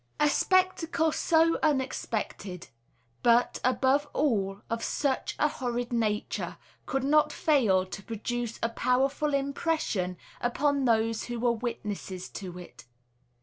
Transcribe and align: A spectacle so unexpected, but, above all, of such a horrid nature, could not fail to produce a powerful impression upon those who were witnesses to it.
A 0.19 0.29
spectacle 0.31 1.11
so 1.11 1.59
unexpected, 1.61 2.69
but, 3.21 3.59
above 3.63 4.09
all, 4.13 4.63
of 4.67 4.83
such 4.83 5.35
a 5.37 5.47
horrid 5.47 5.93
nature, 5.93 6.57
could 6.87 7.03
not 7.03 7.31
fail 7.31 7.85
to 7.85 8.01
produce 8.01 8.57
a 8.63 8.69
powerful 8.69 9.35
impression 9.35 10.17
upon 10.41 10.85
those 10.85 11.25
who 11.25 11.39
were 11.39 11.53
witnesses 11.53 12.29
to 12.29 12.57
it. 12.57 12.85